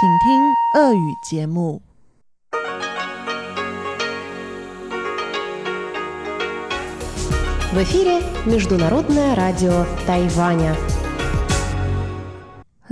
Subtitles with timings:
[0.00, 1.82] 请听俄语节目。
[7.72, 10.74] В эфире Международное радио Тайваня.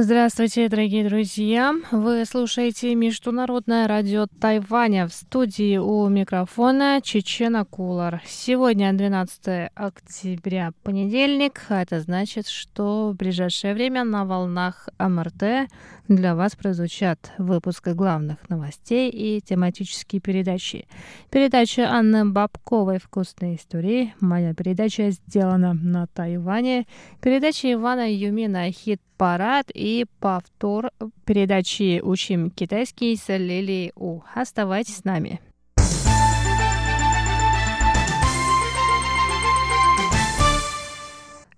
[0.01, 1.75] Здравствуйте, дорогие друзья!
[1.91, 5.09] Вы слушаете Международное радио Тайваня.
[5.09, 8.23] В студии у микрофона Чечена Кулар.
[8.25, 11.63] Сегодня 12 октября, понедельник.
[11.69, 15.69] а Это значит, что в ближайшее время на волнах МРТ
[16.08, 20.88] для вас прозвучат выпуски главных новостей и тематические передачи.
[21.30, 24.14] Передача Анны Бабковой «Вкусные истории».
[24.20, 26.86] Моя передача сделана на Тайване.
[27.22, 30.92] Передача Ивана Юмина «Хит-парад» и повтор
[31.26, 34.22] передачи «Учим китайский» с Лилией У.
[34.36, 35.40] Оставайтесь с нами.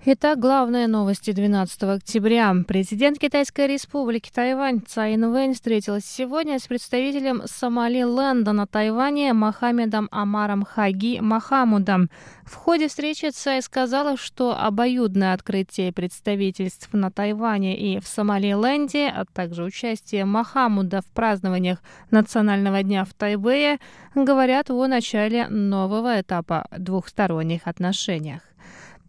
[0.07, 2.55] Итак, главные новости 12 октября.
[2.67, 10.63] Президент Китайской республики Тайвань Цай Инвэнь встретилась сегодня с представителем Сомали-Ленда на Тайване Мохаммедом Амаром
[10.63, 12.11] Хаги Махамудом.
[12.43, 19.25] В ходе встречи Цай сказала, что обоюдное открытие представительств на Тайване и в Сомали-Ленде, а
[19.25, 21.79] также участие Махамуда в празднованиях
[22.11, 23.79] Национального дня в Тайбэе
[24.13, 28.43] говорят о начале нового этапа двухсторонних отношениях.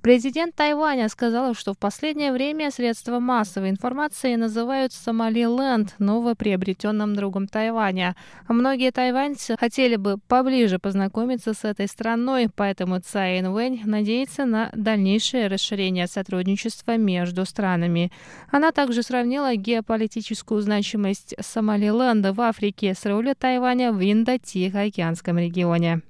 [0.07, 8.15] Президент Тайваня сказал, что в последнее время средства массовой информации называют Сомалиленд новоприобретенным другом Тайваня.
[8.47, 15.49] Многие тайваньцы хотели бы поближе познакомиться с этой страной, поэтому Цай Инвэнь надеется на дальнейшее
[15.49, 18.13] расширение сотрудничества между странами.
[18.53, 26.03] Она также сравнила геополитическую значимость Сомалиленда в Африке с ролью Тайваня в Индо-Тихоокеанском регионе.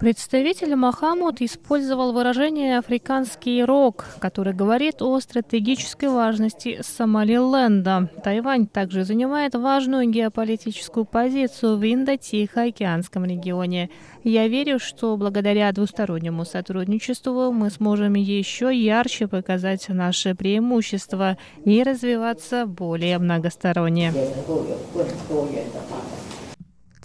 [0.00, 8.08] Представитель Махамуд использовал выражение «африканский рок», который говорит о стратегической важности Сомалиленда.
[8.24, 13.90] Тайвань также занимает важную геополитическую позицию в Индо-Тихоокеанском регионе.
[14.24, 22.64] Я верю, что благодаря двустороннему сотрудничеству мы сможем еще ярче показать наши преимущества и развиваться
[22.64, 24.14] более многосторонне.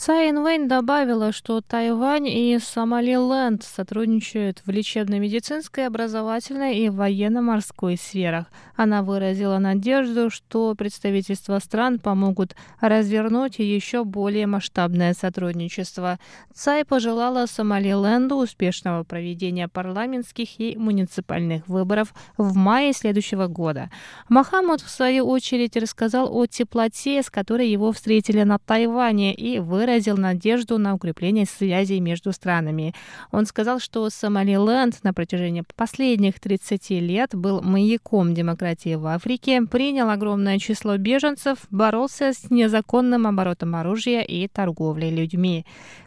[0.06, 8.46] Цай Инвэнь добавила, что Тайвань и Сомалиленд сотрудничают в лечебно-медицинской, образовательной и военно-морской сферах.
[8.76, 16.20] Она выразила надежду, что представительства стран помогут развернуть еще более масштабное сотрудничество.
[16.54, 23.90] Цай пожелала Сомалиленду успешного проведения парламентских и муниципальных выборов в мае следующего года.
[24.28, 30.18] Махамуд, в свою очередь, рассказал о теплоте, с которой его встретили на Тайване, и выразил
[30.18, 32.94] надежду на укрепление связей между странами.
[33.32, 38.65] Он сказал, что Сомалиленд на протяжении последних 30 лет был маяком демократии
[38.98, 45.66] в Африке, принял огромное число беженцев, боролся с незаконным оборотом оружия и торговлей людьми.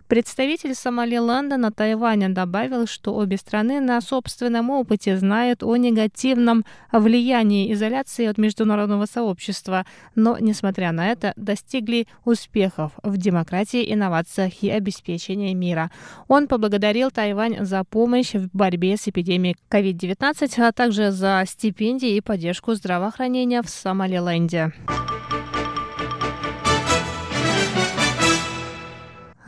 [0.09, 7.71] Представитель Сомалиленда на Тайване добавил, что обе страны на собственном опыте знают о негативном влиянии
[7.75, 15.53] изоляции от международного сообщества, но, несмотря на это, достигли успехов в демократии, инновациях и обеспечении
[15.53, 15.91] мира.
[16.27, 22.23] Он поблагодарил Тайвань за помощь в борьбе с эпидемией COVID-19, а также за стипендии и
[22.23, 24.73] поддержку здравоохранения в Сомалиленде.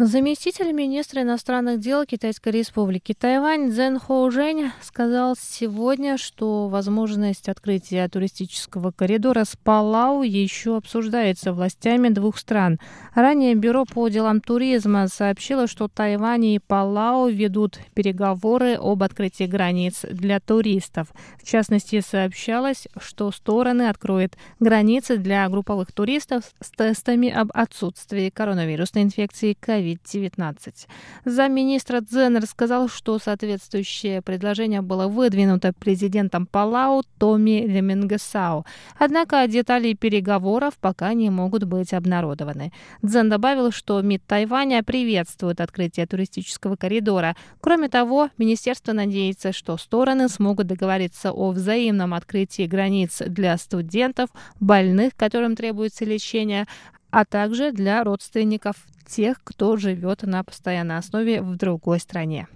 [0.03, 8.93] Заместитель министра иностранных дел Китайской республики Тайвань Цзэн Хоужень сказал сегодня, что возможность открытия туристического
[8.93, 12.81] коридора с Палау еще обсуждается властями двух стран.
[13.15, 20.07] Ранее Бюро по делам туризма сообщило, что Тайвань и Палау ведут переговоры об открытии границ
[20.11, 21.09] для туристов.
[21.37, 29.03] В частности, сообщалось, что стороны откроют границы для групповых туристов с тестами об отсутствии коронавирусной
[29.03, 29.90] инфекции COVID.
[29.97, 30.87] COVID-19.
[31.25, 38.65] Замминистра Дзен рассказал, что соответствующее предложение было выдвинуто президентом Палау Томи Лемингесау.
[38.99, 42.73] Однако детали переговоров пока не могут быть обнародованы.
[43.03, 47.37] Дзен добавил, что МИД Тайваня приветствует открытие туристического коридора.
[47.61, 54.31] Кроме того, министерство надеется, что стороны смогут договориться о взаимном открытии границ для студентов,
[54.61, 56.67] больных, которым требуется лечение,
[57.11, 58.77] а также для родственников
[59.07, 62.47] тех, кто живет на постоянной основе в другой стране.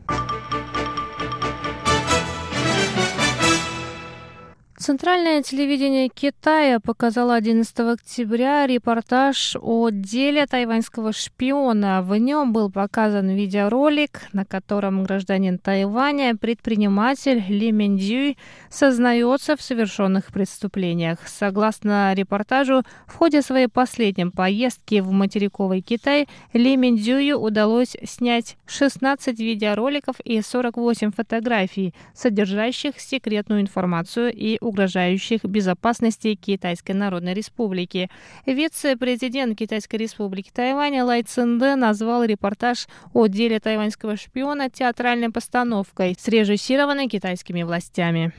[4.84, 12.02] Центральное телевидение Китая показало 11 октября репортаж о деле тайваньского шпиона.
[12.02, 18.36] В нем был показан видеоролик, на котором гражданин Тайваня, предприниматель Ли Миндзюй,
[18.68, 21.16] сознается в совершенных преступлениях.
[21.24, 29.38] Согласно репортажу, в ходе своей последней поездки в материковый Китай Ли Миндзюю удалось снять 16
[29.38, 38.10] видеороликов и 48 фотографий, содержащих секретную информацию и угрожающих безопасности Китайской Народной Республики.
[38.44, 47.06] Вице-президент Китайской Республики Тайвань Лай Цинде назвал репортаж о деле тайваньского шпиона театральной постановкой, срежиссированной
[47.06, 48.32] китайскими властями.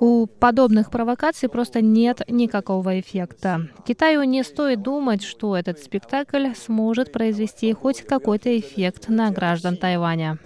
[0.00, 3.68] У подобных провокаций просто нет никакого эффекта.
[3.86, 10.38] Китаю не стоит думать, что этот спектакль сможет произвести хоть какой-то эффект на граждан Тайваня.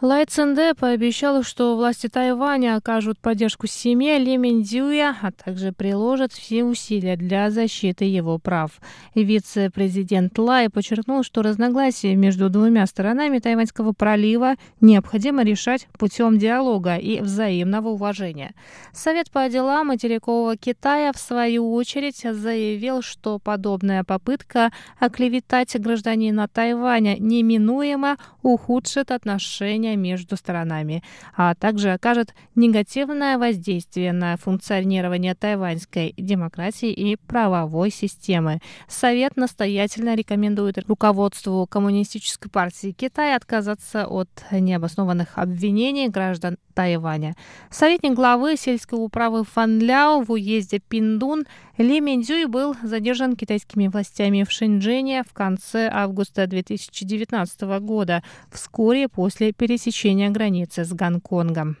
[0.00, 6.62] Лай Цинде пообещал, что власти Тайваня окажут поддержку семье Ли Миндзюя, а также приложат все
[6.62, 8.70] усилия для защиты его прав.
[9.16, 17.20] Вице-президент Лай подчеркнул, что разногласия между двумя сторонами Тайваньского пролива необходимо решать путем диалога и
[17.20, 18.54] взаимного уважения.
[18.92, 24.70] Совет по делам материкового Китая, в свою очередь, заявил, что подобная попытка
[25.00, 31.02] оклеветать гражданина Тайваня неминуемо ухудшит отношения отношения между сторонами,
[31.36, 38.60] а также окажет негативное воздействие на функционирование тайваньской демократии и правовой системы.
[38.88, 47.34] Совет настоятельно рекомендует руководству Коммунистической партии Китая отказаться от необоснованных обвинений граждан Тайваня.
[47.70, 51.44] Советник главы сельской управы Фан Ляо в уезде Пиндун
[51.76, 58.22] Ли Миндзюй был задержан китайскими властями в Шэньчжэне в конце августа 2019 года,
[58.52, 61.76] вскоре после пересечения границы с Гонконгом.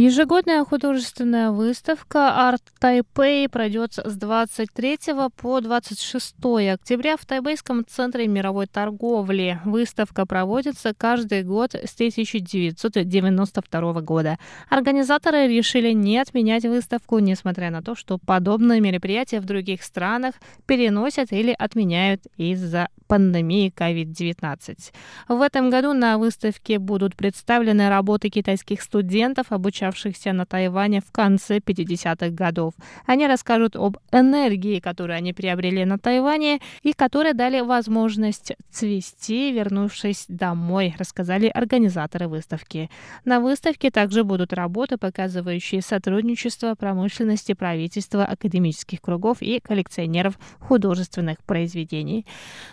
[0.00, 4.98] Ежегодная художественная выставка «Арт Тайпей» пройдет с 23
[5.36, 6.36] по 26
[6.72, 9.60] октября в Тайбейском центре мировой торговли.
[9.66, 14.38] Выставка проводится каждый год с 1992 года.
[14.70, 21.30] Организаторы решили не отменять выставку, несмотря на то, что подобные мероприятия в других странах переносят
[21.30, 24.92] или отменяют из-за пандемии COVID-19.
[25.28, 29.89] В этом году на выставке будут представлены работы китайских студентов, обучавшихся
[30.32, 32.74] на Тайване в конце 50-х годов.
[33.06, 40.26] Они расскажут об энергии, которую они приобрели на Тайване и которые дали возможность цвести, вернувшись
[40.28, 42.90] домой, рассказали организаторы выставки.
[43.24, 52.26] На выставке также будут работы, показывающие сотрудничество промышленности, правительства, академических кругов и коллекционеров художественных произведений.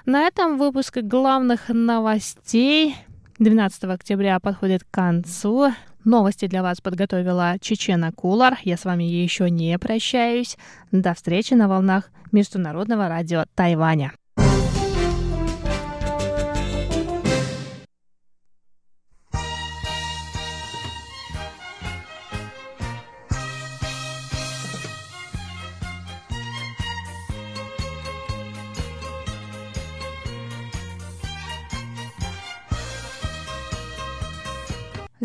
[0.05, 2.95] На этом выпуск главных новостей
[3.39, 5.71] 12 октября подходит к концу.
[6.07, 8.57] Новости для вас подготовила Чечена Кулар.
[8.63, 10.57] Я с вами еще не прощаюсь.
[10.89, 14.13] До встречи на волнах Международного радио Тайваня.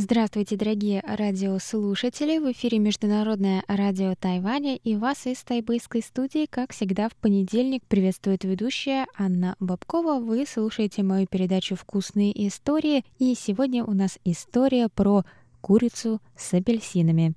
[0.04, 2.38] Здравствуйте, дорогие радиослушатели!
[2.38, 8.42] В эфире Международное радио Тайваня и вас из тайбэйской студии, как всегда, в понедельник приветствует
[8.42, 10.18] ведущая Анна Бабкова.
[10.18, 15.22] Вы слушаете мою передачу «Вкусные истории», и сегодня у нас история про
[15.60, 17.34] курицу с апельсинами.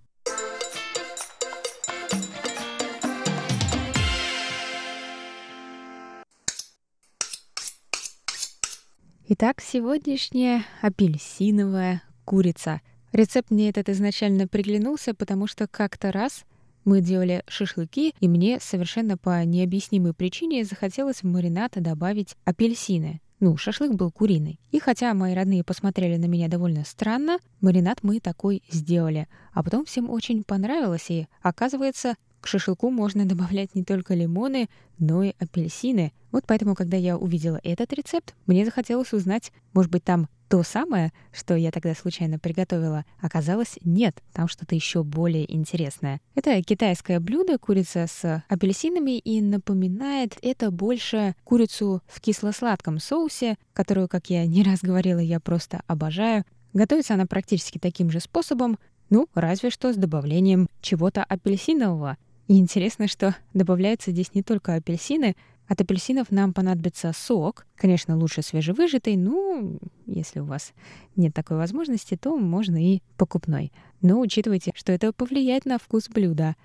[9.28, 12.82] Итак, сегодняшняя апельсиновая курица.
[13.14, 16.44] Рецепт мне этот изначально приглянулся, потому что как-то раз
[16.84, 23.22] мы делали шашлыки, и мне совершенно по необъяснимой причине захотелось в маринад добавить апельсины.
[23.40, 24.60] Ну, шашлык был куриный.
[24.72, 29.28] И хотя мои родные посмотрели на меня довольно странно, маринад мы такой сделали.
[29.52, 35.24] А потом всем очень понравилось, и оказывается, к шашлыку можно добавлять не только лимоны, но
[35.24, 36.14] и апельсины.
[36.32, 41.12] Вот поэтому, когда я увидела этот рецепт, мне захотелось узнать, может быть, там то самое,
[41.32, 46.22] что я тогда случайно приготовила, оказалось нет, там что-то еще более интересное.
[46.36, 54.08] Это китайское блюдо, курица с апельсинами, и напоминает это больше курицу в кисло-сладком соусе, которую,
[54.08, 56.46] как я не раз говорила, я просто обожаю.
[56.74, 58.78] Готовится она практически таким же способом,
[59.10, 62.18] ну, разве что с добавлением чего-то апельсинового.
[62.48, 65.36] И интересно, что добавляются здесь не только апельсины,
[65.68, 67.66] От апельсинов нам понадобится сок.
[67.76, 70.74] Конечно, лучше свежевыжатый, ну, если у вас
[71.16, 73.72] нет такой возможности, то можно и покупной.
[74.02, 76.56] Но учитывайте, что это повлияет на вкус блюда.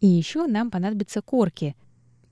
[0.00, 1.74] И еще нам понадобятся корки.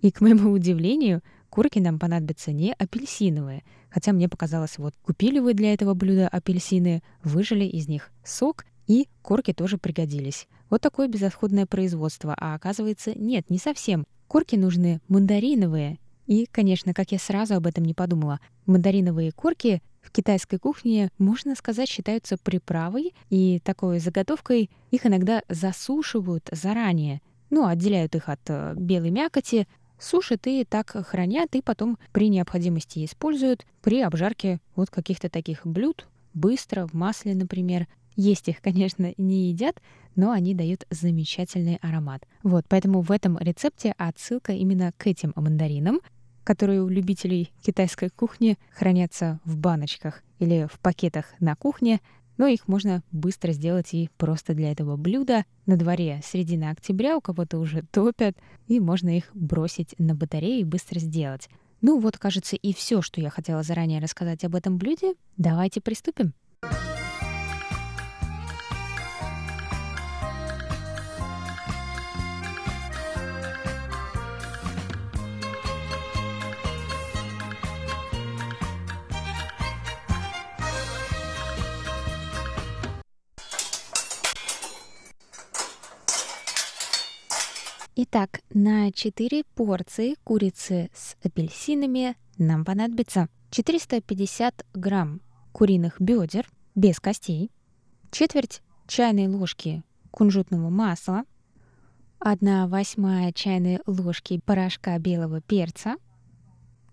[0.01, 3.65] И, к моему удивлению, корки нам понадобятся не апельсиновые.
[3.91, 9.09] Хотя мне показалось, вот купили вы для этого блюда апельсины, выжили из них сок, и
[9.23, 10.47] корки тоже пригодились.
[10.71, 12.35] Вот такое безотходное производство.
[12.37, 14.07] А оказывается, нет, не совсем.
[14.29, 15.99] Корки нужны мандариновые.
[16.27, 21.55] И, конечно, как я сразу об этом не подумала, мандариновые корки в китайской кухне, можно
[21.55, 27.21] сказать, считаются приправой, и такой заготовкой их иногда засушивают заранее.
[27.51, 33.05] Ну, отделяют их от э, белой мякоти, сушат и так хранят, и потом при необходимости
[33.05, 37.87] используют при обжарке вот каких-то таких блюд, быстро, в масле, например.
[38.17, 39.81] Есть их, конечно, не едят,
[40.17, 42.27] но они дают замечательный аромат.
[42.43, 46.01] Вот, поэтому в этом рецепте отсылка именно к этим мандаринам,
[46.45, 52.01] которые у любителей китайской кухни хранятся в баночках или в пакетах на кухне,
[52.39, 55.45] но их можно быстро сделать и просто для этого блюда.
[55.67, 60.65] На дворе середина октября у кого-то уже топят, и можно их бросить на батарею и
[60.65, 61.49] быстро сделать.
[61.83, 65.15] Ну вот, кажется, и все, что я хотела заранее рассказать об этом блюде.
[65.37, 66.33] Давайте приступим.
[87.95, 95.21] Итак, на 4 порции курицы с апельсинами нам понадобится 450 грамм
[95.53, 97.51] куриных бедер без костей,
[98.11, 101.25] четверть чайной ложки кунжутного масла,
[102.21, 105.97] 1 восьмая чайной ложки порошка белого перца,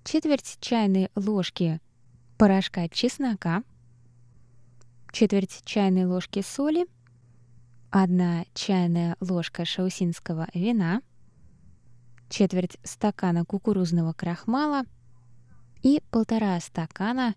[0.04, 1.80] четверть чайной ложки
[2.38, 3.64] порошка чеснока,
[5.14, 6.88] четверть чайной ложки соли–
[7.92, 11.02] 1 чайная ложка шаусинского вина,
[12.30, 14.84] четверть стакана кукурузного крахмала
[15.82, 17.34] и полтора стакана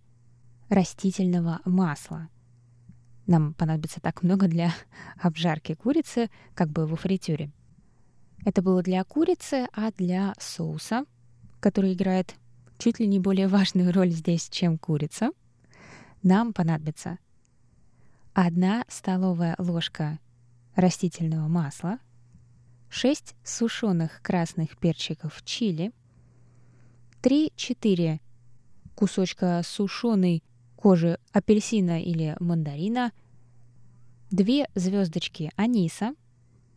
[0.68, 2.28] растительного масла.
[3.26, 4.74] Нам понадобится так много для
[5.22, 7.50] обжарки курицы, как бы во фритюре.
[8.44, 11.06] Это было для курицы, а для соуса,
[11.60, 12.34] который играет
[12.76, 15.30] чуть ли не более важную роль здесь, чем курица,
[16.22, 17.18] нам понадобится
[18.34, 20.18] одна столовая ложка
[20.74, 21.98] растительного масла,
[22.88, 25.92] 6 сушеных красных перчиков чили,
[27.22, 28.20] 3-4
[28.94, 30.42] кусочка сушеной
[30.76, 33.12] кожи апельсина или мандарина,
[34.30, 36.14] 2 звездочки аниса,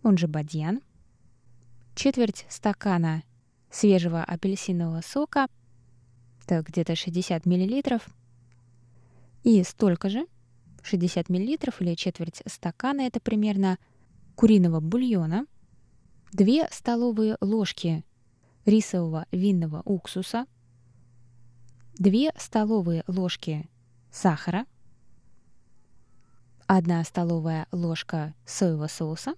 [0.04, 0.82] он же бадьян,
[1.96, 3.24] четверть стакана
[3.72, 5.48] свежего апельсинового сока,
[6.44, 8.00] это где-то 60 мл,
[9.44, 10.28] и столько же
[10.86, 13.80] 60 мл или четверть стакана, это примерно
[14.36, 15.48] куриного бульона,
[16.34, 18.06] 2 столовые ложки
[18.66, 20.46] рисового винного уксуса,
[21.98, 23.68] 2 столовые ложки
[24.12, 24.66] сахара,
[26.68, 29.36] 1 столовая ложка соевого соуса,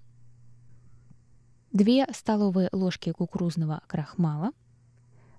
[1.72, 4.52] 2 столовые ложки кукурузного крахмала,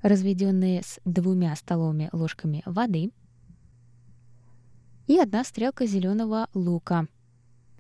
[0.03, 3.13] разведенные с двумя столовыми ложками воды–
[5.09, 7.09] и одна стрелка зеленого лука.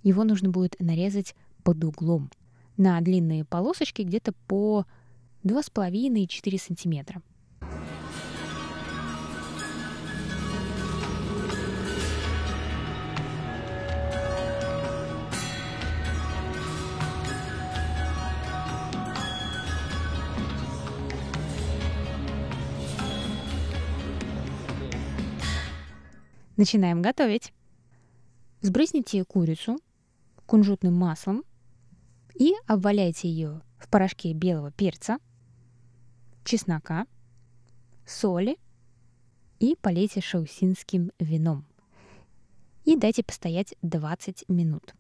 [0.03, 2.31] Его нужно будет нарезать под углом
[2.77, 4.87] на длинные полосочки где-то по
[5.45, 7.23] 2,5-4 сантиметра.
[26.59, 27.55] Начинаем готовить.
[28.63, 29.79] Сбрызните курицу
[30.45, 31.45] кунжутным маслом
[32.35, 35.21] и обваляйте ее в порошке белого перца,
[36.45, 37.07] чеснока,
[38.05, 38.59] соли
[39.61, 41.65] и полейте шаусинским вином.
[42.85, 44.97] И дайте постоять 20 минут.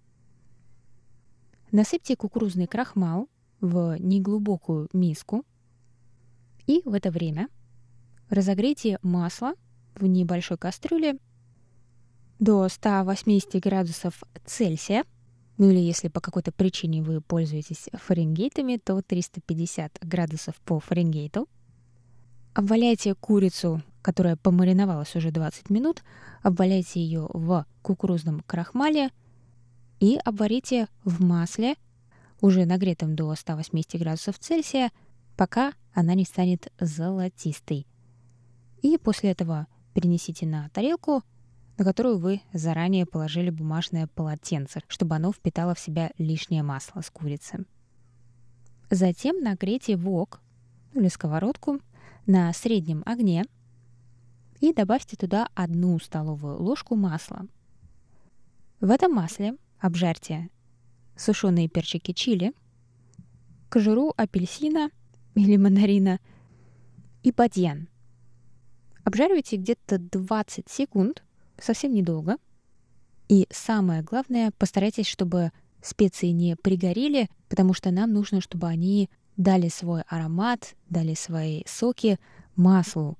[1.72, 3.28] Насыпьте кукурузный крахмал
[3.60, 5.44] в неглубокую миску
[6.68, 7.48] и в это время
[8.30, 9.54] разогрейте масло
[9.96, 11.18] в небольшой кастрюле
[12.38, 15.04] до 180 градусов Цельсия,
[15.56, 21.48] ну или если по какой-то причине вы пользуетесь фаренгейтами, то 350 градусов по Фаренгейту.
[22.54, 26.02] Обваляйте курицу, которая помариновалась уже 20 минут,
[26.42, 29.10] обваляйте ее в кукурузном крахмале
[30.00, 31.74] и обварите в масле,
[32.40, 34.92] уже нагретом до 180 градусов Цельсия,
[35.36, 37.86] пока она не станет золотистой.
[38.80, 41.24] И после этого перенесите на тарелку,
[41.78, 47.10] на которую вы заранее положили бумажное полотенце, чтобы оно впитало в себя лишнее масло с
[47.10, 47.64] курицы.
[48.90, 50.40] Затем нагрейте вок
[50.94, 51.78] или сковородку
[52.26, 53.44] на среднем огне
[54.60, 57.46] и добавьте туда одну столовую ложку масла.
[58.80, 60.50] В этом масле обжарьте
[61.16, 62.52] сушеные перчики чили,
[63.68, 64.90] кожуру апельсина
[65.36, 66.18] или мандарина
[67.22, 67.88] и бадьян.
[69.04, 71.22] Обжаривайте где-то 20 секунд,
[71.60, 72.36] совсем недолго.
[73.28, 79.68] И самое главное, постарайтесь, чтобы специи не пригорели, потому что нам нужно, чтобы они дали
[79.68, 82.18] свой аромат, дали свои соки
[82.56, 83.16] маслу.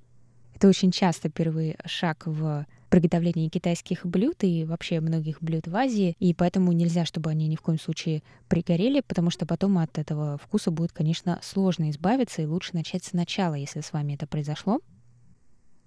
[0.54, 6.16] Это очень часто первый шаг в приготовлении китайских блюд и вообще многих блюд в Азии,
[6.18, 10.38] и поэтому нельзя, чтобы они ни в коем случае пригорели, потому что потом от этого
[10.38, 14.80] вкуса будет, конечно, сложно избавиться, и лучше начать сначала, если с вами это произошло.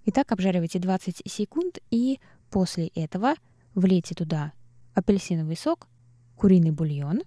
[0.06, 2.18] Итак, обжаривайте 20 секунд, и
[2.52, 3.34] после этого
[3.74, 4.52] влейте туда
[4.94, 5.88] апельсиновый сок,
[6.36, 7.22] куриный бульон,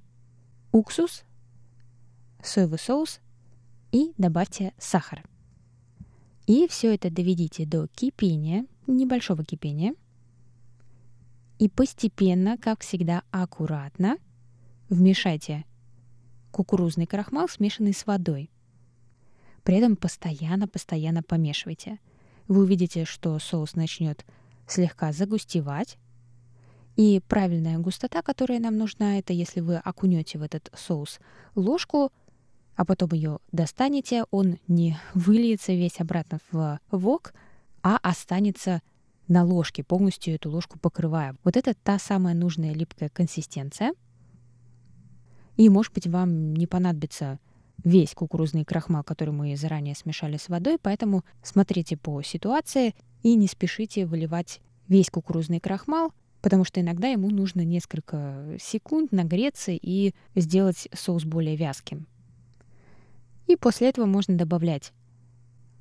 [0.71, 1.23] уксус,
[2.43, 3.19] соевый соус
[3.91, 5.23] и добавьте сахар.
[6.45, 9.95] И все это доведите до кипения, небольшого кипения.
[11.57, 14.17] И постепенно, как всегда, аккуратно
[14.89, 15.65] вмешайте
[16.51, 18.51] кукурузный крахмал, смешанный с водой.
[19.63, 21.99] При этом постоянно-постоянно помешивайте.
[22.47, 24.23] Вы увидите, что соус начнет
[24.67, 25.97] слегка загустевать.
[26.95, 31.19] И правильная густота, которая нам нужна, это если вы окунете в этот соус
[31.55, 32.11] ложку–
[32.75, 37.33] а потом ее достанете, он не выльется весь обратно в вок,
[37.81, 38.81] а останется
[39.27, 41.35] на ложке, полностью эту ложку покрывая.
[41.43, 43.93] Вот это та самая нужная липкая консистенция.
[45.57, 47.39] И, может быть, вам не понадобится
[47.83, 53.47] весь кукурузный крахмал, который мы заранее смешали с водой, поэтому смотрите по ситуации и не
[53.47, 60.87] спешите выливать весь кукурузный крахмал, потому что иногда ему нужно несколько секунд нагреться и сделать
[60.93, 62.07] соус более вязким.
[63.47, 64.93] И после этого можно добавлять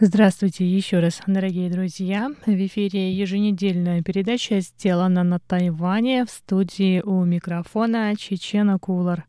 [0.00, 2.32] Здравствуйте еще раз, дорогие друзья.
[2.44, 9.24] В эфире еженедельная передача «Сделана на Тайване» в студии у микрофона Чечена Кулар.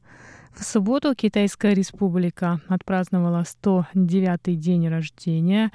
[0.56, 5.72] В субботу Китайская республика отпраздновала 109-й день рождения.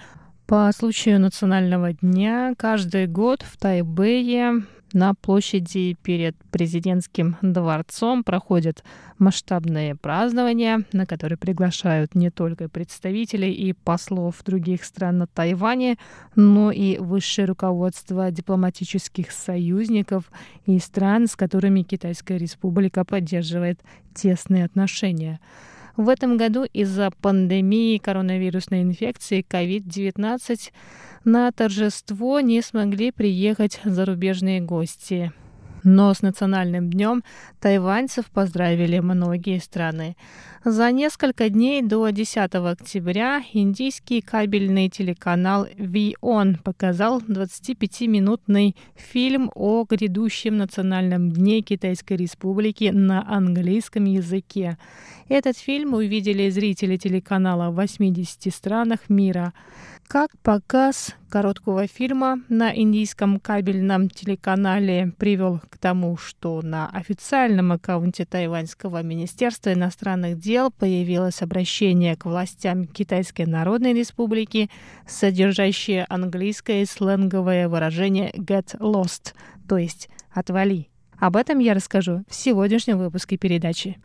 [0.47, 4.63] По случаю Национального дня каждый год в Тайбэе
[4.93, 8.85] на площади перед президентским дворцом проходят
[9.19, 15.97] масштабные празднования, на которые приглашают не только представителей и послов других стран на Тайване,
[16.35, 20.31] но и высшее руководство дипломатических союзников
[20.67, 23.81] и стран, с которыми Китайская республика поддерживает
[24.15, 25.41] тесные отношения.
[25.97, 30.71] В этом году из-за пандемии коронавирусной инфекции COVID-19
[31.25, 35.33] на торжество не смогли приехать зарубежные гости.
[35.83, 37.23] Но с национальным днем
[37.61, 40.17] тайваньцев поздравили многие страны.
[40.65, 50.59] За несколько дней до 10 октября индийский кабельный телеканал VON показал 25-минутный фильм о грядущем
[50.59, 54.77] национальном дне Китайской Республики на английском языке.
[55.31, 59.55] Этот фильм увидели зрители телеканала в 80 странах мира.
[60.11, 68.25] Как показ короткого фильма на индийском кабельном телеканале привел к тому, что на официальном аккаунте
[68.25, 74.69] Тайваньского министерства иностранных дел появилось обращение к властям Китайской Народной Республики,
[75.07, 79.35] содержащее английское сленговое выражение «get lost»,
[79.69, 80.89] то есть «отвали».
[81.21, 83.97] Об этом я расскажу в сегодняшнем выпуске передачи.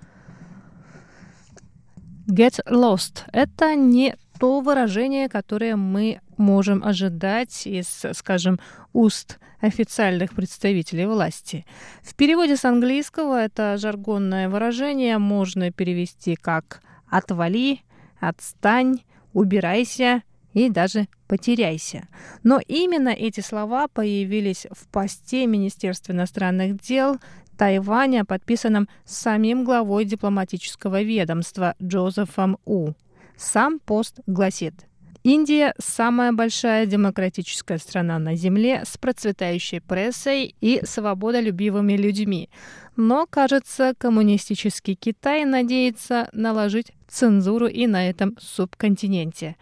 [2.29, 8.60] Get lost– это не то выражение, которое мы можем ожидать из, скажем,
[8.93, 11.65] уст официальных представителей власти.
[12.02, 17.82] В переводе с английского это жаргонное выражение можно перевести как «отвали»,
[18.19, 19.00] «отстань»,
[19.34, 22.08] «убирайся» и даже «потеряйся».
[22.43, 27.17] Но именно эти слова появились в посте Министерства иностранных дел
[27.58, 32.93] Тайваня, подписанном самим главой дипломатического ведомства Джозефом У.
[33.38, 34.74] Сам пост гласит
[35.26, 42.52] Индия– самая большая демократическая страна на Земле с процветающей прессой и свободолюбивыми людьми.
[42.95, 49.56] Но, кажется, коммунистический Китай надеется наложить цензуру и на этом субконтиненте.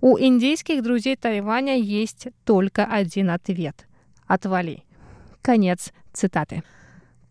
[0.00, 3.86] У индийских друзей Тайваня есть только один ответ–
[4.26, 4.84] отвали.
[5.42, 6.62] Конец цитаты.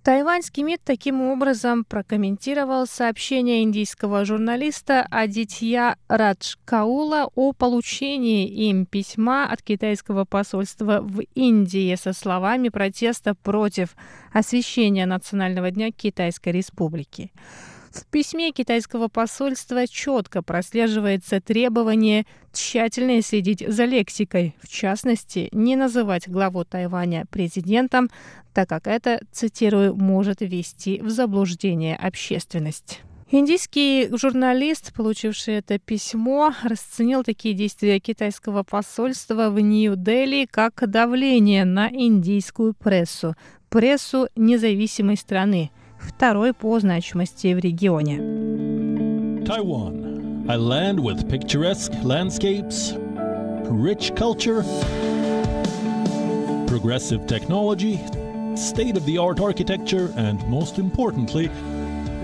[0.04, 9.62] Тайваньский МИД таким образом прокомментировал сообщение индийского журналиста Адитья Раджкаула о получении им письма от
[9.62, 13.98] китайского посольства в Индии со словами протеста против
[14.32, 17.34] освещения Национального дня Китайской Республики.
[17.92, 26.30] В письме китайского посольства четко прослеживается требование тщательно следить за лексикой, в частности, не называть
[26.30, 28.10] главу Тайваня президентом,
[28.54, 33.02] так как это, цитирую, может ввести в заблуждение общественность.
[33.32, 41.90] Индийский журналист, получивший это письмо, расценил такие действия китайского посольства в Нью-Дели как давление на
[41.90, 43.36] индийскую прессу,
[43.70, 48.19] прессу независимой страны, второй по значимости в регионе.
[49.45, 52.95] Taiwan, a land with picturesque landscapes,
[53.71, 54.63] rich culture,
[56.67, 58.01] progressive technology,
[58.57, 61.51] state of the art architecture, and most importantly,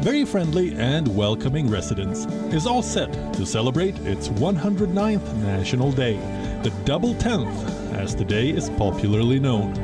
[0.00, 6.16] very friendly and welcoming residents, is all set to celebrate its 109th National Day,
[6.62, 9.74] the double 10th, as the day is popularly known.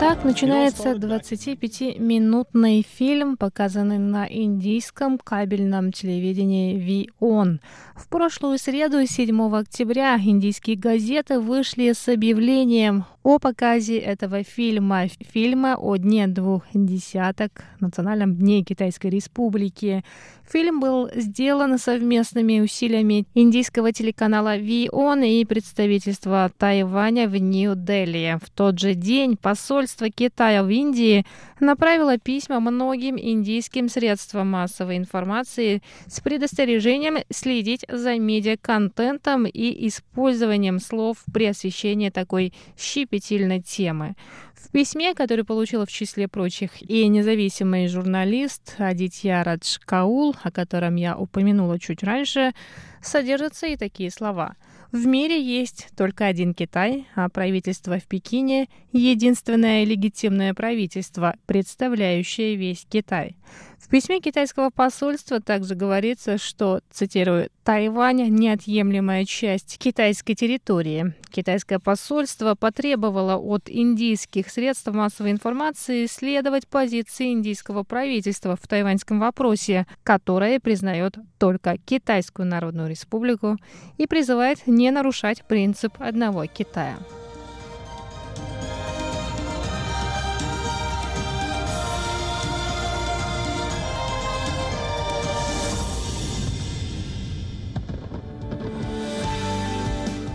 [0.00, 6.76] Так начинается 25-минутный фильм, показанный на индийском кабельном телевидении
[7.20, 7.58] VON.
[7.96, 15.76] В прошлую среду, 7 октября, индийские газеты вышли с объявлением о показе этого фильма, фильма
[15.76, 20.04] о Дне двух десяток, Национальном дне Китайской Республики.
[20.50, 28.38] Фильм был сделан совместными усилиями индийского телеканала VON и представительства Тайваня в Нью-Дели.
[28.42, 31.26] В тот же день посольство Китая в Индии
[31.60, 41.18] направило письма многим индийским средствам массовой информации с предостережением следить за медиаконтентом и использованием слов
[41.32, 42.54] при освещении такой
[43.18, 44.14] щепетильной темы.
[44.54, 51.16] В письме, которое получила в числе прочих и независимый журналист Адитья Раджкаул, о котором я
[51.16, 52.52] упомянула чуть раньше,
[53.02, 54.56] содержатся и такие слова–
[54.90, 62.86] в мире есть только один Китай, а правительство в Пекине– единственное легитимное правительство, представляющее весь
[62.88, 63.36] Китай.
[63.78, 71.14] В письме китайского посольства также говорится, что, цитирую, «Тайвань– неотъемлемая часть китайской территории.
[71.30, 79.86] Китайское посольство потребовало от индийских средств массовой информации следовать позиции индийского правительства в тайваньском вопросе,
[80.02, 83.56] которое признает только Китайскую Народную Республику
[83.96, 86.98] и призывает не нарушать принцип одного Китая».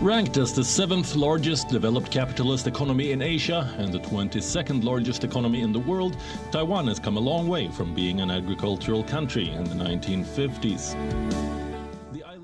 [0.04, 5.62] Ranked as the seventh largest developed capitalist economy in Asia and the 22nd largest economy
[5.62, 6.18] in the world,
[6.50, 10.94] Taiwan has come a long way from being an agricultural country in the 1950s.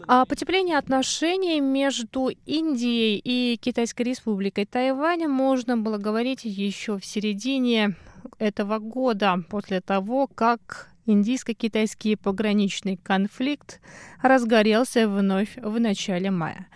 [0.09, 7.94] О потеплении отношений между Индией и Китайской республикой Тайвань можно было говорить еще в середине
[8.38, 13.81] этого года, после того, как Индийско-китайский пограничный конфликт
[14.23, 16.68] разгорелся вновь в начале мая.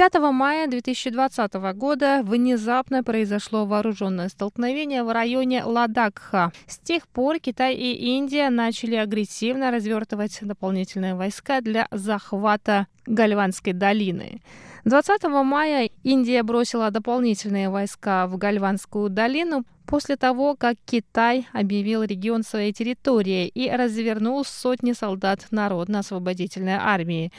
[0.00, 6.52] 5 мая 2020 года внезапно произошло вооруженное столкновение в районе Ладакха.
[6.66, 14.40] С тех пор Китай и Индия начали агрессивно развертывать дополнительные войска для захвата Гальванской долины.
[14.86, 22.42] 20 мая Индия бросила дополнительные войска в Гальванскую долину после того, как Китай объявил регион
[22.42, 27.32] своей территорией и развернул сотни солдат Народно-освободительной армии.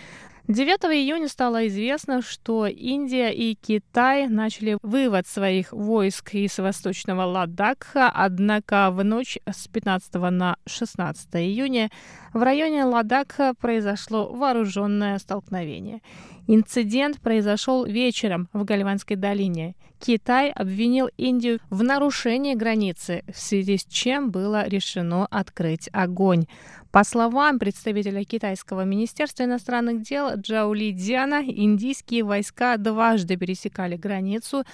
[0.52, 8.10] 9 июня стало известно, что Индия и Китай начали вывод своих войск из восточного Ладакха,
[8.14, 11.90] однако в ночь с 15 на 16 июня
[12.34, 16.02] в районе Ладакха произошло вооруженное столкновение.
[16.48, 19.76] Инцидент произошел вечером в Гальванской долине.
[20.00, 26.48] Китай обвинил Индию в нарушении границы, в связи с чем было решено открыть огонь.
[26.92, 34.66] По словам представителя китайского министерства иностранных дел Джаули Диана, индийские войска дважды пересекали границу,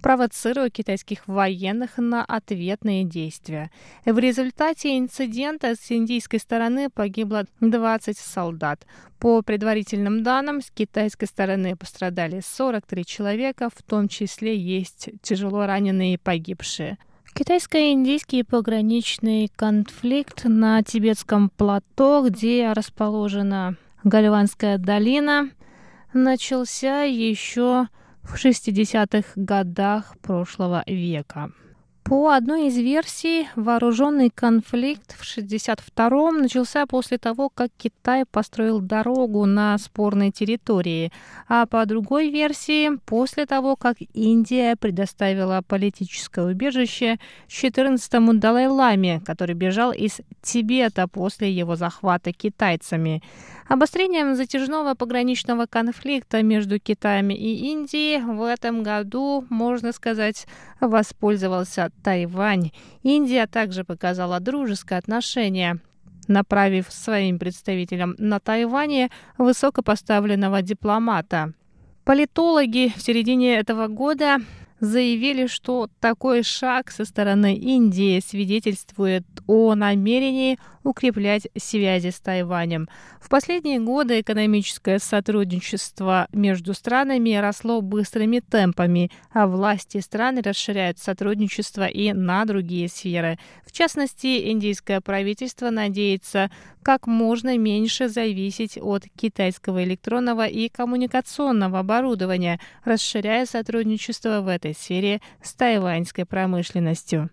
[0.00, 3.70] провоцируя китайских военных на ответные действия.
[4.06, 8.86] В результате инцидента с индийской стороны погибло 20 солдат.
[9.18, 16.14] По предварительным данным, с китайской стороны пострадали 43 человека, в том числе есть тяжело раненые
[16.14, 16.96] и погибшие.
[17.36, 25.50] Китайско-индийский пограничный конфликт на тибетском плато, где расположена Гальванская долина,
[26.14, 27.88] начался еще
[28.22, 31.52] в 60-х годах прошлого века.
[32.08, 39.44] По одной из версий, вооруженный конфликт в 1962-м начался после того, как Китай построил дорогу
[39.44, 41.10] на спорной территории,
[41.48, 49.90] а по другой версии, после того, как Индия предоставила политическое убежище 14-му Далай-Ламе, который бежал
[49.90, 53.20] из Тибета после его захвата китайцами.
[53.68, 60.46] Обострением затяжного пограничного конфликта между Китаем и Индией в этом году, можно сказать,
[60.80, 62.70] воспользовался Тайвань.
[63.02, 65.80] Индия также показала дружеское отношение
[66.28, 71.52] направив своим представителям на Тайване высокопоставленного дипломата.
[72.04, 74.38] Политологи в середине этого года
[74.80, 82.88] заявили, что такой шаг со стороны Индии свидетельствует о намерении укреплять связи с Тайванем.
[83.20, 91.86] В последние годы экономическое сотрудничество между странами росло быстрыми темпами, а власти стран расширяют сотрудничество
[91.86, 93.38] и на другие сферы.
[93.66, 96.50] В частности, индийское правительство надеется
[96.82, 105.20] как можно меньше зависеть от китайского электронного и коммуникационного оборудования, расширяя сотрудничество в этой сфере
[105.42, 107.30] с тайваньской промышленностью.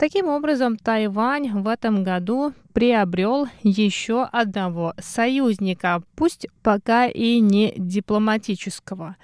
[0.00, 9.16] Таким образом, Тайвань в этом году приобрел еще одного союзника, пусть пока и не дипломатического.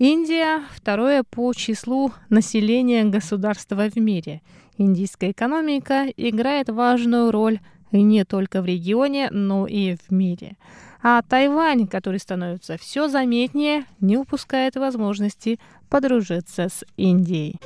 [0.00, 4.42] Индия– второе по числу населения государства в мире.
[4.76, 7.60] Индийская экономика играет важную роль
[7.92, 10.56] не только в регионе, но и в мире.
[11.00, 17.60] А Тайвань, который становится все заметнее, не упускает возможности подружиться с Индией.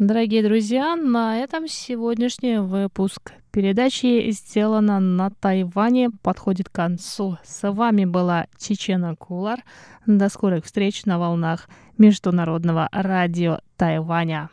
[0.00, 7.36] Дорогие друзья, на этом сегодняшний выпуск передачи «Сделано на Тайване» подходит к концу.
[7.44, 9.62] С вами была Чечена Кулар.
[10.06, 14.48] До скорых встреч на волнах Международного радио Тайваня.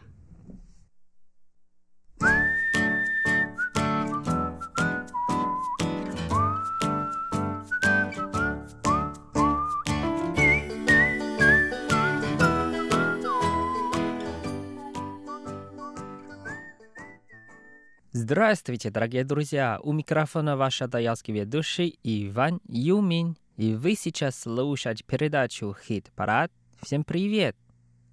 [18.30, 19.80] Здравствуйте, дорогие друзья!
[19.84, 23.38] У микрофона ваш даялский ведущий Иван Юмин.
[23.56, 26.52] И вы сейчас слушаете передачу «Хит-парад».
[26.84, 27.56] Всем привет!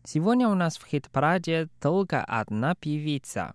[0.05, 3.55] Сегодня у нас в хит-параде только одна певица.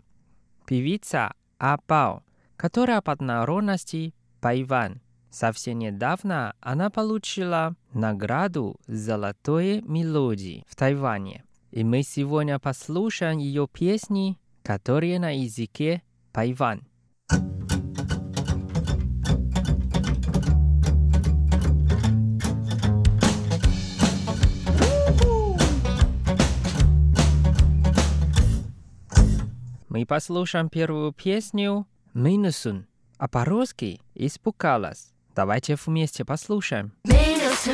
[0.67, 2.23] Певица Апао,
[2.57, 4.99] которая под народности Пайван.
[5.29, 11.45] Совсем недавно она получила награду «Золотое мелодии» в Тайване.
[11.71, 16.81] И мы сегодня послушаем ее песни, которые на языке Тайвань.
[29.89, 32.87] Мы послушаем первую песню «Минусун»,
[33.17, 35.11] а по-русски «Испугалась».
[35.35, 36.93] Давайте вместе послушаем.
[37.03, 37.73] Минусы,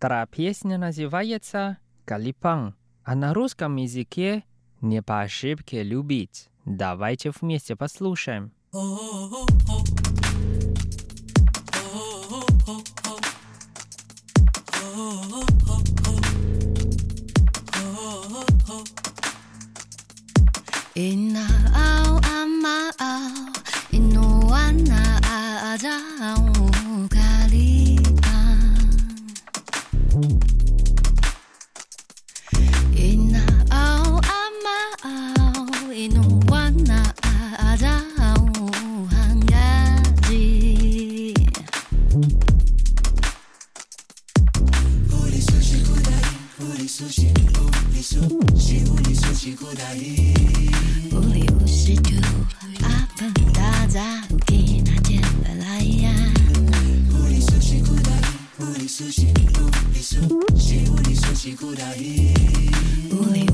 [0.00, 4.44] Вторая песня называется «Калипан», а на русском языке
[4.80, 6.48] «Не по ошибке любить».
[6.64, 8.50] Давайте вместе послушаем.
[20.94, 23.52] Inna au amma au,
[23.92, 25.20] inu anna
[25.74, 26.49] ajau.
[48.78, 50.32] 屋里舒淇裤带衣，
[51.12, 51.44] 屋里
[57.40, 59.26] 舒淇裤带衣，屋里舒淇，
[59.58, 60.14] 屋里舒
[60.56, 62.32] 淇，屋里舒淇裤带衣，
[63.10, 63.49] 屋里。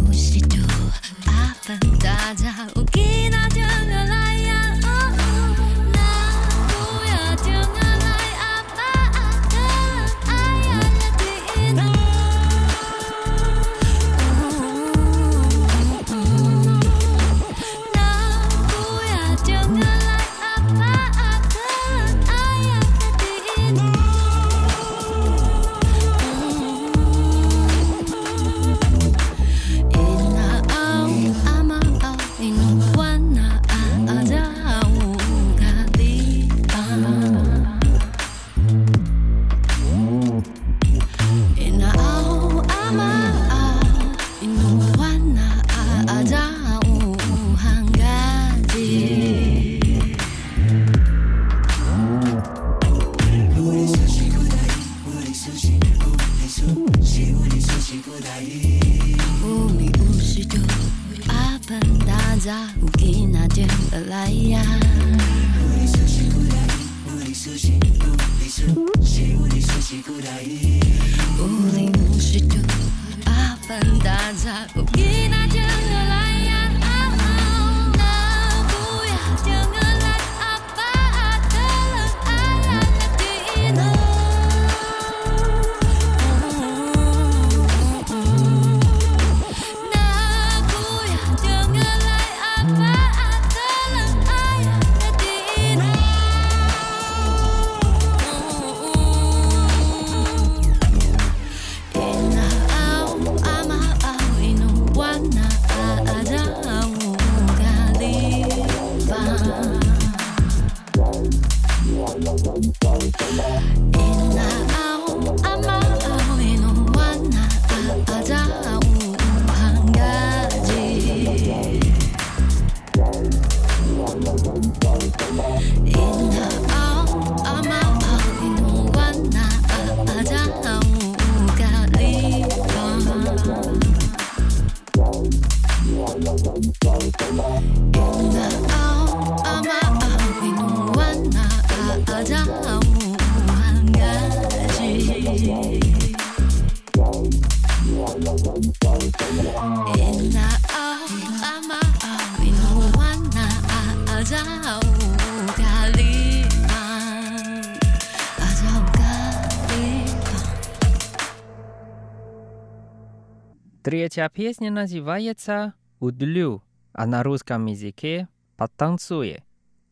[164.16, 166.62] Эта песня называется «Удлю»,
[166.94, 169.44] а на русском языке «Потанцуй».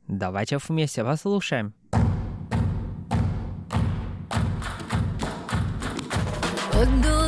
[0.08, 1.74] Давайте вместе послушаем.
[6.72, 7.23] Удлю.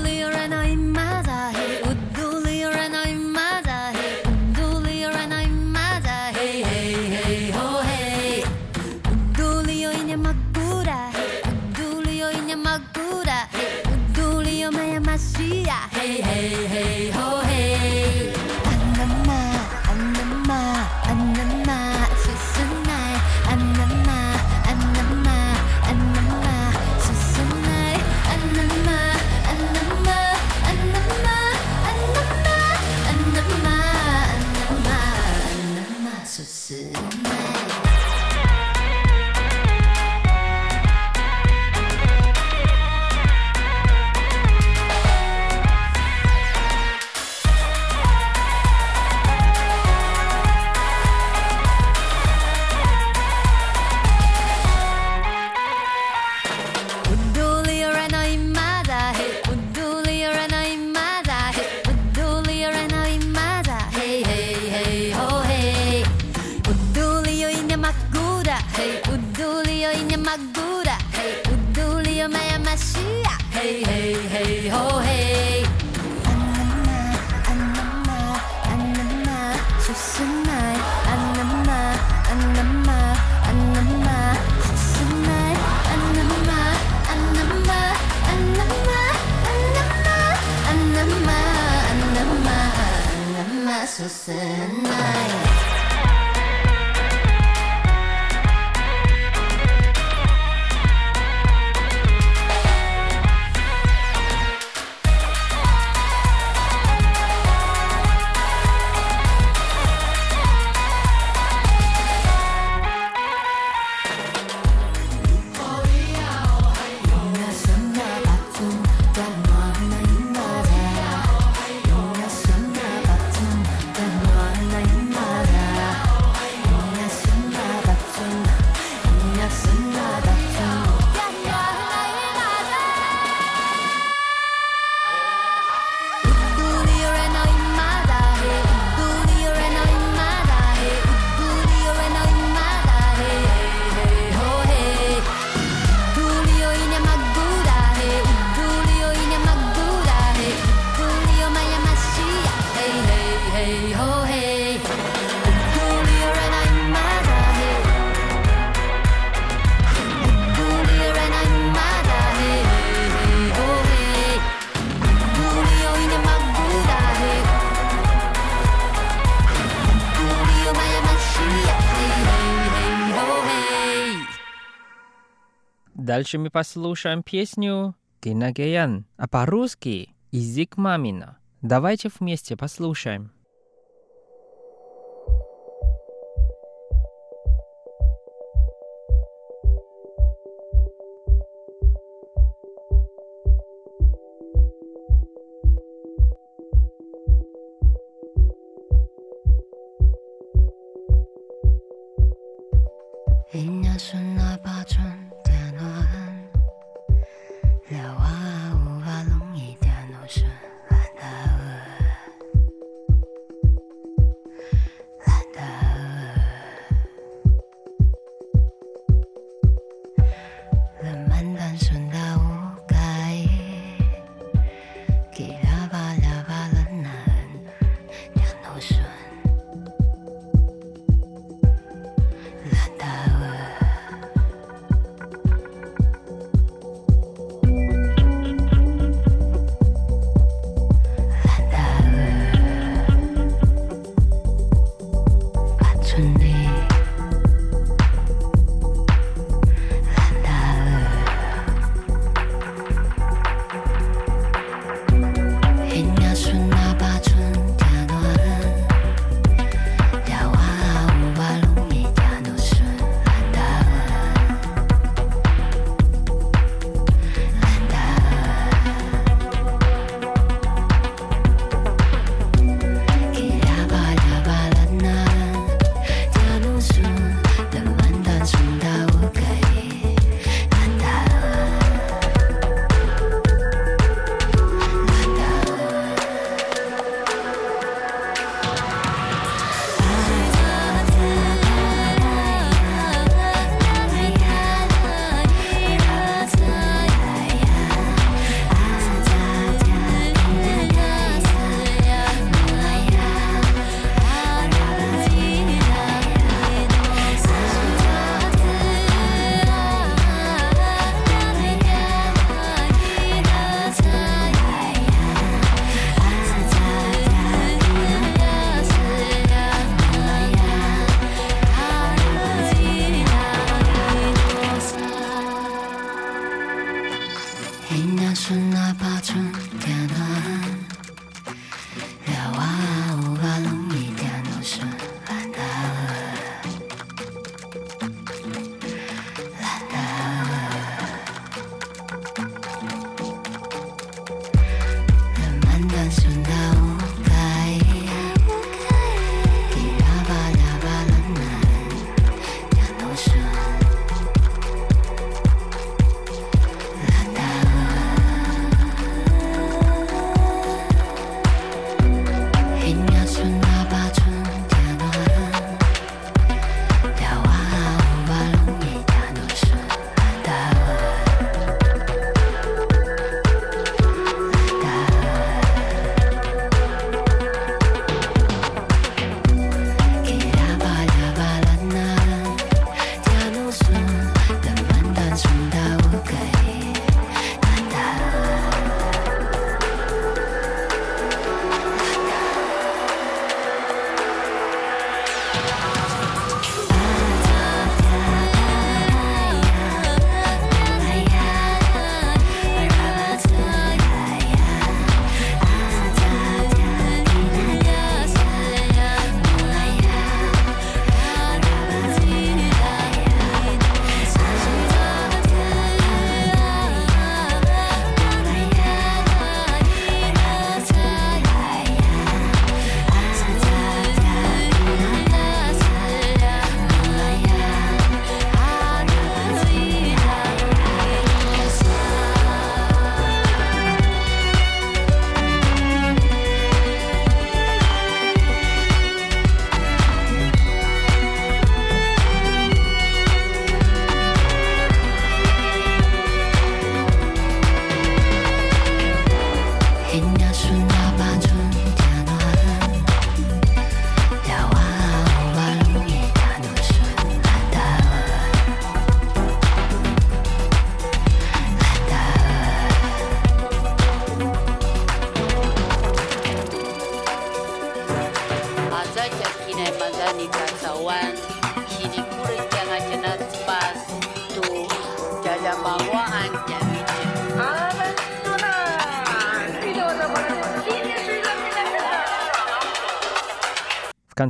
[176.17, 181.37] Дальше мы послушаем песню «Кинагеян», а по-русски «Язык мамина».
[181.61, 183.33] Давайте вместе послушаем.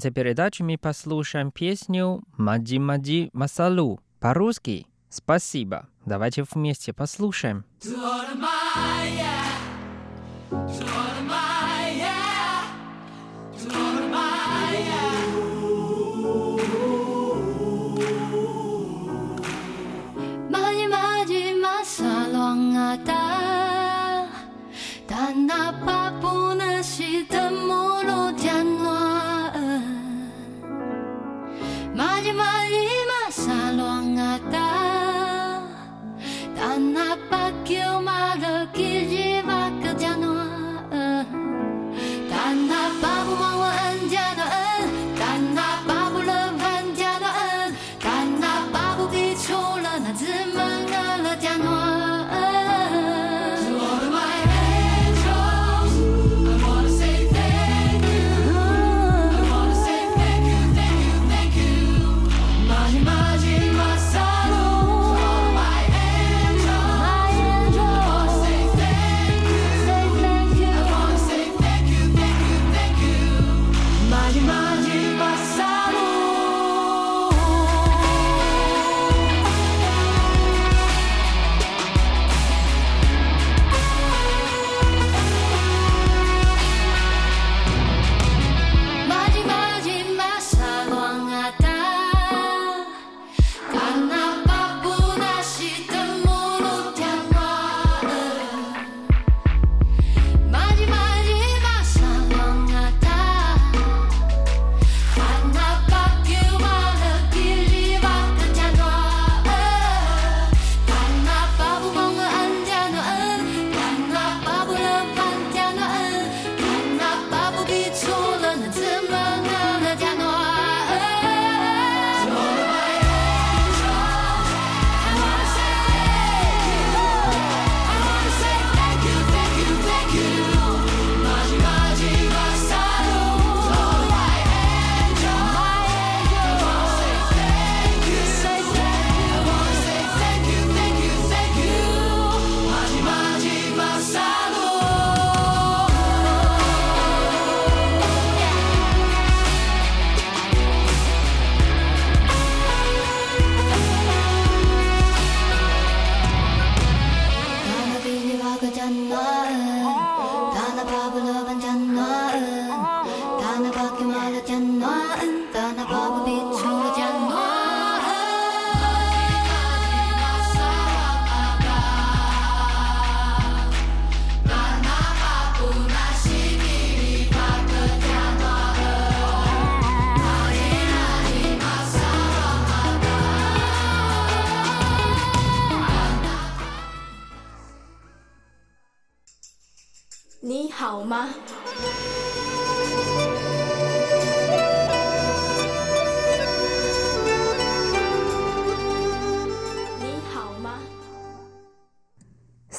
[0.07, 4.87] Конце передачи мы послушаем песню «Маджи Маджи Масалу» по-русски.
[5.09, 5.89] Спасибо.
[6.05, 7.65] Давайте вместе послушаем.
[7.83, 9.56] Maji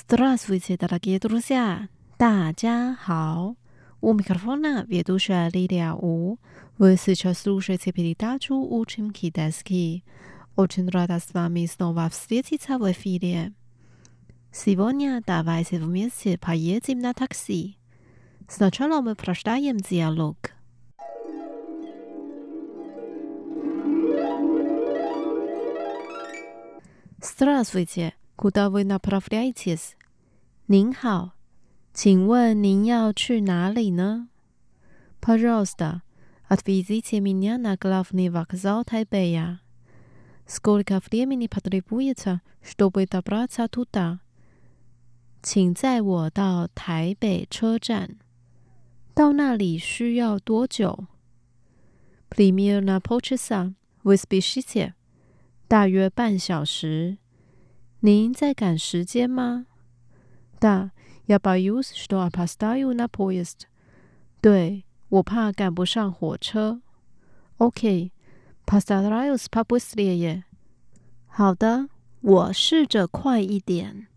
[0.06, 1.88] Здравствуйте, дорогие друзья!
[2.18, 3.56] 大家好!
[4.00, 6.38] У микрофона ведущая Лилия У.
[6.78, 10.04] Вы сейчас слушаете передачу «Учим китайский».
[10.56, 13.52] Очень рада с вами снова встретиться в эфире.
[14.52, 17.78] Сегодня давайте вместе поедем на такси.
[18.48, 20.36] Сначала мы прочитаем диалог.
[27.22, 29.92] Здравствуйте, куда вы направляетесь?
[30.66, 31.32] 您好，
[31.92, 34.28] 请问您要去哪里呢？
[35.20, 36.02] Пожалуйста,
[36.48, 39.60] отвезите меня на главный вокзал Тайбэя.
[40.46, 44.20] Сколько времени потребуется, чтобы добраться туда?
[45.42, 48.16] 请载我到台北车站。
[49.14, 51.06] 到那里需要多久？
[52.30, 53.74] Примерно полчаса.
[54.02, 54.94] Вы спешите?
[55.68, 57.18] 大约半小时。
[58.00, 59.66] 您在赶时间吗？
[60.60, 60.92] Да,
[61.26, 63.66] я боюсь, что опоздаю на поезд.
[64.40, 66.80] 对，我怕赶不上火车。
[67.58, 68.10] OK,
[68.64, 70.44] постараюсь побыстрее.
[71.28, 71.88] 好的，
[72.20, 74.08] 我试着快一点。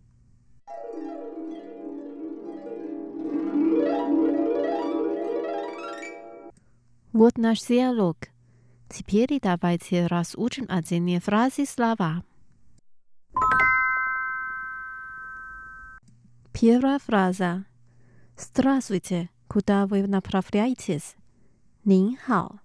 [7.12, 8.18] Вот наш диалог.
[8.90, 12.24] Теперь давайте разучим отдельные фразы слова.
[16.54, 17.66] Первая фраза.
[18.38, 21.16] Здравствуйте, куда вы направляетесь?
[21.84, 22.60] 您好，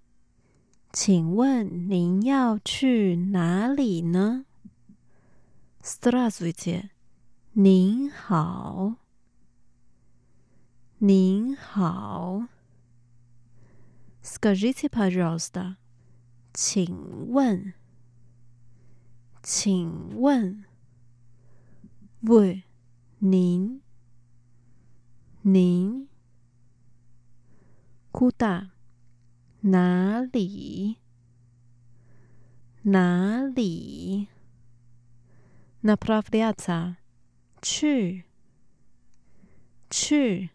[0.93, 4.47] 请问您要去哪里呢？
[5.83, 6.91] Здравствуйте，
[7.53, 8.97] 您好，
[10.99, 12.49] 您好。
[14.23, 15.77] Скажите, пожалуйста，
[16.53, 17.75] 请问，
[19.43, 20.65] 请问，
[22.23, 22.63] Вы，
[23.19, 23.83] 您，
[25.43, 26.09] 您，
[28.13, 28.71] Куда？
[29.63, 30.97] 哪里？
[32.83, 34.29] 哪里？
[35.83, 36.97] Направляться，
[37.61, 38.25] 去，
[39.91, 40.51] 去。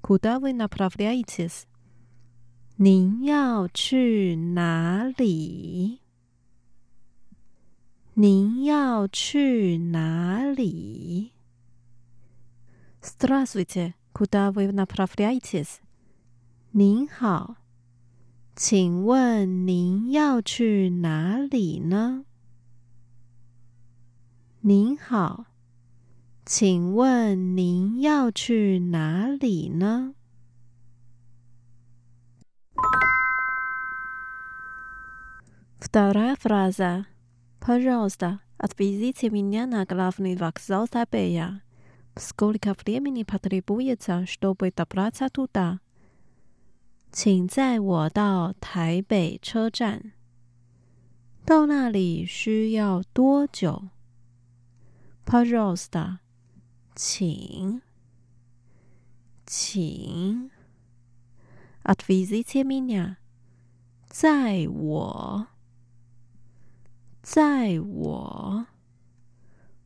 [0.00, 1.62] Куда вы направляетесь？
[2.76, 6.00] 您要去哪里？
[8.16, 11.32] 您要去哪里？
[13.00, 15.78] Здравствуйте, куда вы направляетесь？
[16.72, 17.56] 您好，
[18.54, 22.24] 请问您要去哪里呢？
[24.60, 25.46] 您好，
[26.44, 30.14] 请问您要去哪里呢？
[35.80, 37.06] Вторая фраза.
[37.66, 41.62] Пожалуйста, отвезите меня на главный вокзал Тайбэя.
[42.16, 45.80] Сколько времени потребуется, чтобы добраться туда?
[47.10, 50.12] 请载我到台北车站。
[51.44, 53.90] 到那里需要多久？
[55.24, 56.20] Пожалуйста，
[56.94, 57.82] 请，
[59.46, 60.50] 请。
[61.82, 63.16] Отвезите меня，
[64.08, 65.48] 载我，
[67.29, 68.67] 在我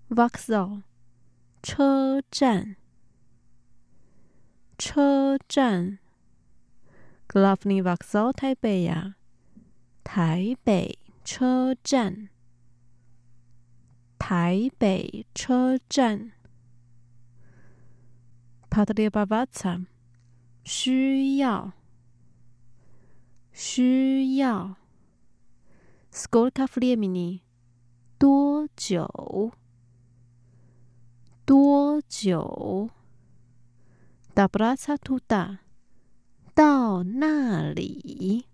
[0.10, 0.84] v a x e l
[1.64, 2.76] 车站，
[4.78, 5.98] 车站
[7.28, 9.16] g l o v n y v a x e l 台北呀、
[10.04, 12.30] 啊，台北车站，
[14.20, 16.34] 台北车站
[18.70, 19.88] p a d l i b a v a t a，
[20.64, 21.74] 需要。
[23.52, 24.78] 需要
[26.14, 27.40] Skolka fliemini，
[28.20, 29.54] 多久？
[31.46, 32.90] 多久
[34.36, 35.60] ？Dabraca tuda，
[36.54, 38.46] 到那里？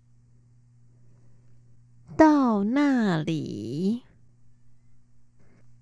[2.16, 4.04] 到那里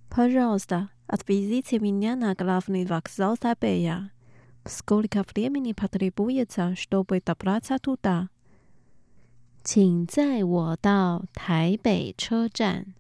[0.08, 4.08] ？Porosta odwiedzicie mnie na główny wokzal Tabeja.
[4.66, 8.28] Skolka fliemini potrzebujecie, żeby dobraca tuda.
[9.68, 12.94] 请载我到台北车站。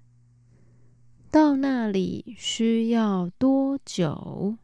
[1.30, 4.56] 到那里需要多久？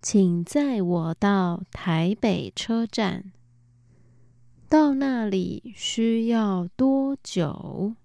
[0.00, 3.32] 请载我到台北车站。
[4.66, 7.96] 到那里需要多久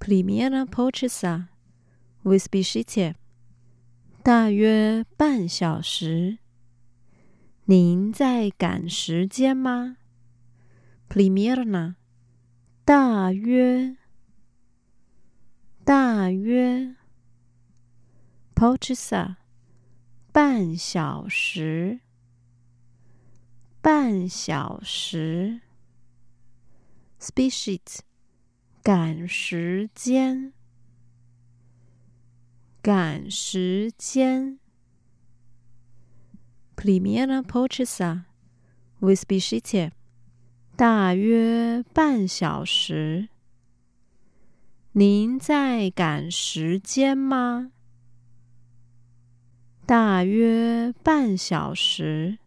[0.00, 1.46] ？Plemierna p o c h e s a
[2.24, 3.14] vyspishite.
[4.27, 6.39] 大约半小时。
[7.65, 9.97] 您在赶时间吗？
[11.09, 11.95] Примерно.
[12.85, 13.97] 大约。
[15.85, 16.95] 大约，
[18.55, 19.35] полчаса，
[20.31, 21.99] 半小时，
[23.81, 25.59] 半小时，
[27.19, 27.99] спешить，
[28.81, 30.53] 赶时间，
[32.80, 34.58] 赶时间。
[36.76, 38.24] Primera pochasa
[39.00, 39.90] with bihitta
[40.76, 43.28] 大约半小时。
[44.92, 47.72] 您在赶时间吗？
[49.84, 52.38] 大约半小时。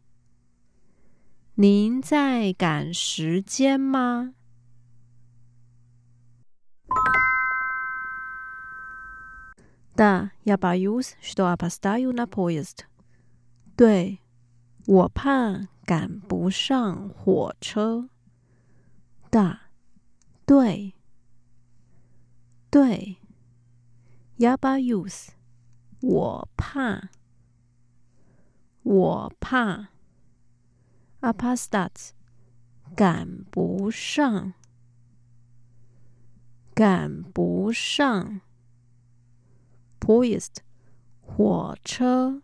[1.55, 4.34] 您在赶时间吗？
[9.94, 12.86] ？Да, я боюсь, что опоздаю на поезд.
[13.76, 14.20] 对，
[14.86, 18.09] 我怕赶不上火车。
[19.30, 19.61] Да,
[20.47, 20.94] 对。
[22.70, 23.16] 对，
[24.36, 25.30] я боюсь，
[26.03, 27.09] 我怕，
[28.82, 29.88] 我怕，
[31.20, 32.11] опоздать，
[32.94, 34.53] 赶不上，
[36.74, 38.42] 赶不上
[40.11, 40.62] ，поезд，
[41.20, 42.42] 火车，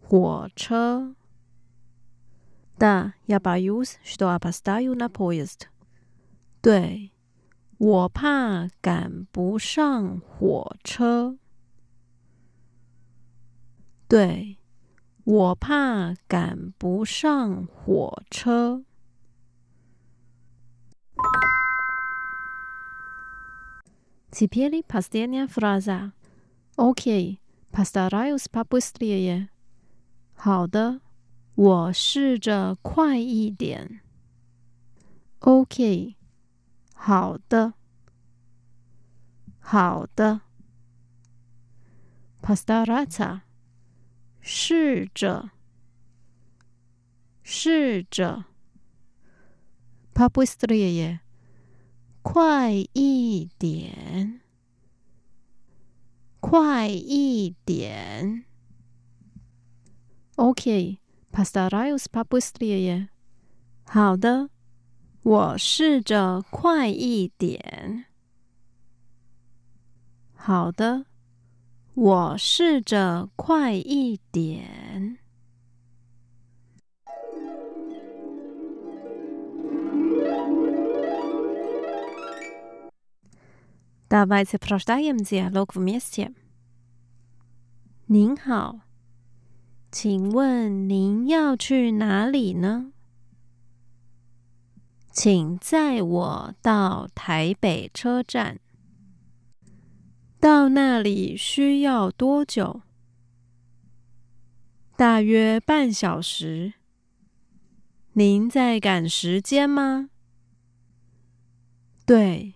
[0.00, 1.14] 火车，
[2.78, 5.68] да, я боюсь, что опоздаю на поезд。
[6.60, 7.12] 对。
[7.80, 11.38] 我怕赶不上火车。
[14.08, 14.58] 对，
[15.22, 18.82] 我怕赶不上火车。
[24.32, 26.12] Теперь последняя фраза.
[26.76, 27.40] Окей,
[27.70, 29.48] постараюсь побыстрее.
[30.34, 31.00] 好的，
[31.54, 34.00] 我试着快一点。
[35.40, 36.16] OK，
[36.94, 37.74] 好的，
[39.60, 40.42] 好的。
[42.40, 43.40] Постараться，
[44.40, 45.50] 试着，
[47.42, 48.44] 试着。
[50.14, 51.20] Побыстрее，
[52.23, 54.39] 快一点，
[56.39, 58.45] 快一点。
[60.37, 60.99] OK,
[61.31, 62.51] p a s t a r a j u s p a p u s
[62.53, 63.07] t r i e
[63.85, 64.49] 好的，
[65.21, 68.05] 我试着快一点。
[70.33, 71.05] 好的，
[71.93, 75.19] 我试着快一点。
[84.13, 85.17] Давайте прождаем
[85.73, 86.35] вместе.
[88.05, 88.81] 您好，
[89.91, 92.91] 请问您要去哪里呢？
[95.11, 98.59] 请载我到台北车站。
[100.39, 102.83] 到那里需要多久？
[104.95, 106.73] 大约半小时。
[108.11, 110.11] 您在赶时间吗？
[112.05, 112.53] 对。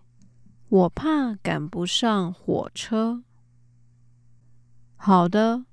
[0.69, 3.23] 我怕赶不上火车。
[4.97, 5.65] 好的，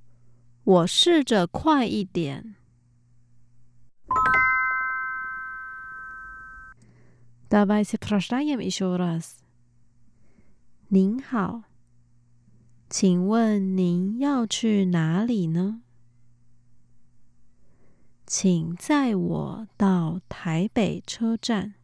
[0.63, 2.55] 我试着快一点。
[7.49, 9.39] Давай сначала ямисурас。
[10.89, 11.63] 您好，
[12.89, 15.83] 请问您要去哪里呢？
[18.27, 21.75] 请载我到台北车站。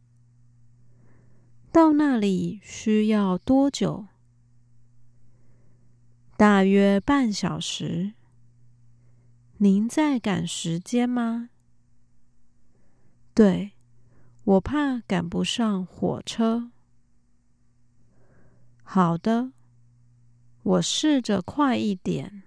[1.71, 4.07] 到那里需要多久？
[6.35, 8.13] 大约半小时。
[9.59, 11.49] 您在赶时间吗？
[13.33, 13.71] 对，
[14.43, 16.71] 我怕赶不上火车。
[18.83, 19.53] 好的，
[20.63, 22.43] 我试着快一点。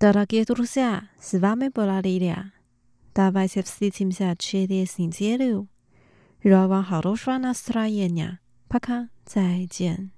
[0.00, 2.52] Дорогие друзья, с вами была Лилия.
[3.16, 5.66] Давайте встретимся через неделю.
[6.44, 8.38] Желаю вам хорошего настроения.
[8.68, 10.17] Пока, 再见。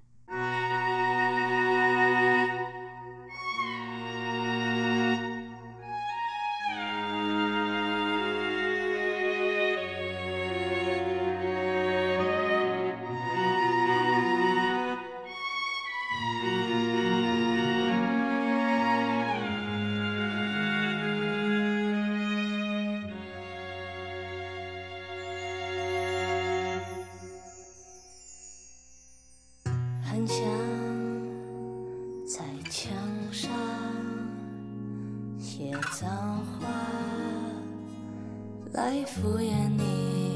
[38.91, 40.35] 来敷衍你，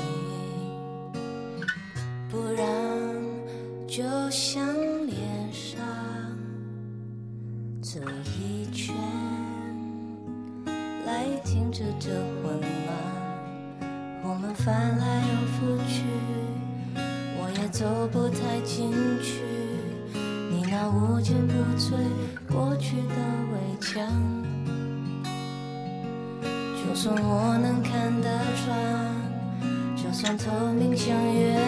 [2.30, 2.66] 不然
[3.86, 4.01] 就
[4.32, 4.66] 像
[5.06, 5.20] 脸
[5.51, 5.84] 上
[7.82, 7.99] 这
[8.39, 8.95] 一圈
[11.06, 13.84] 来停止这混乱，
[14.24, 16.06] 我们翻来又覆去。
[17.38, 18.89] 我也走不太进
[19.22, 19.41] 去，
[20.49, 21.91] 你那无坚不摧
[26.95, 28.73] 就算我能看得穿，
[29.97, 31.59] 就算透明像月